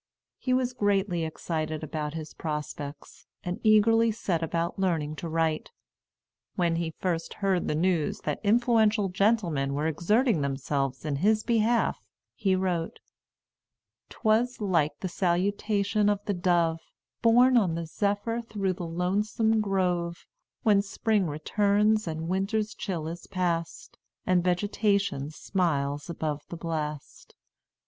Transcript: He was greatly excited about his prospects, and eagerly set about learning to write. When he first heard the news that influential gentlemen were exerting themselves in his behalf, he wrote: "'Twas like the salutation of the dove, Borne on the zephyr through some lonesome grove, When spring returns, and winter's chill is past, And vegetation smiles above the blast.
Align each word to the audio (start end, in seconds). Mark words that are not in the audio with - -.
He 0.39 0.51
was 0.51 0.73
greatly 0.73 1.23
excited 1.25 1.83
about 1.83 2.15
his 2.15 2.33
prospects, 2.33 3.27
and 3.43 3.59
eagerly 3.61 4.11
set 4.11 4.41
about 4.41 4.79
learning 4.79 5.15
to 5.17 5.29
write. 5.29 5.69
When 6.55 6.77
he 6.77 6.95
first 6.99 7.35
heard 7.35 7.67
the 7.67 7.75
news 7.75 8.21
that 8.21 8.39
influential 8.43 9.09
gentlemen 9.09 9.75
were 9.75 9.85
exerting 9.85 10.41
themselves 10.41 11.05
in 11.05 11.17
his 11.17 11.43
behalf, 11.43 11.99
he 12.33 12.55
wrote: 12.55 12.97
"'Twas 14.09 14.59
like 14.59 14.97
the 15.01 15.07
salutation 15.07 16.09
of 16.09 16.19
the 16.25 16.33
dove, 16.33 16.79
Borne 17.21 17.55
on 17.55 17.75
the 17.75 17.85
zephyr 17.85 18.41
through 18.41 18.73
some 18.77 18.97
lonesome 18.97 19.61
grove, 19.61 20.25
When 20.63 20.81
spring 20.81 21.27
returns, 21.27 22.07
and 22.07 22.27
winter's 22.27 22.73
chill 22.73 23.07
is 23.07 23.27
past, 23.27 23.99
And 24.25 24.43
vegetation 24.43 25.29
smiles 25.29 26.09
above 26.09 26.41
the 26.49 26.57
blast. 26.57 27.35